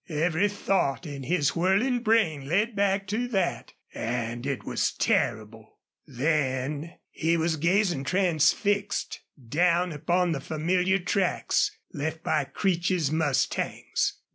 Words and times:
Every 0.09 0.49
thought 0.49 1.05
in 1.05 1.21
his 1.21 1.55
whirling 1.55 1.99
brain 1.99 2.49
led 2.49 2.75
back 2.75 3.05
to 3.09 3.27
that 3.27 3.73
and 3.93 4.47
it 4.47 4.63
was 4.63 4.93
terrible. 4.93 5.77
Then 6.07 6.95
he 7.11 7.37
was 7.37 7.55
gazing 7.57 8.05
transfixed 8.05 9.21
down 9.47 9.91
upon 9.91 10.31
the 10.31 10.41
familiar 10.41 10.97
tracks 10.97 11.77
left 11.93 12.23
by 12.23 12.45
Creech's 12.45 13.11
mustangs. 13.11 14.15